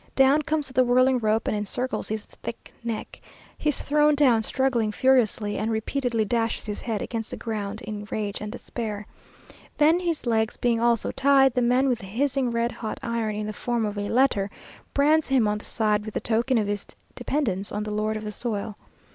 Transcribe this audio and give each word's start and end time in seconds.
Down 0.15 0.41
comes 0.41 0.67
the 0.69 0.83
whirling 0.83 1.19
rope, 1.19 1.47
and 1.47 1.55
encircles 1.55 2.07
his 2.07 2.25
thick 2.25 2.73
neck. 2.83 3.21
He 3.55 3.69
is 3.69 3.83
thrown 3.83 4.15
down 4.15 4.41
struggling 4.41 4.91
furiously, 4.91 5.59
and 5.59 5.69
repeatedly 5.71 6.25
dashes 6.25 6.65
his 6.65 6.81
head 6.81 7.03
against 7.03 7.29
the 7.29 7.37
ground 7.37 7.83
in 7.83 8.07
rage 8.09 8.41
and 8.41 8.51
despair. 8.51 9.05
Then, 9.77 9.99
his 9.99 10.25
legs 10.25 10.57
being 10.57 10.81
also 10.81 11.11
tied, 11.11 11.53
the 11.53 11.61
man 11.61 11.87
with 11.87 11.99
the 11.99 12.07
hissing 12.07 12.49
red 12.49 12.71
hot 12.71 12.99
iron 13.03 13.35
in 13.35 13.45
the 13.45 13.53
form 13.53 13.85
of 13.85 13.95
a 13.95 14.09
letter, 14.09 14.49
brands 14.95 15.27
him 15.27 15.47
on 15.47 15.59
the 15.59 15.65
side 15.65 16.03
with 16.03 16.15
the 16.15 16.19
token 16.19 16.57
of 16.57 16.65
his 16.65 16.87
dependence 17.13 17.71
on 17.71 17.83
the 17.83 17.91
lord 17.91 18.17
of 18.17 18.23
the 18.23 18.31
soil. 18.31 18.77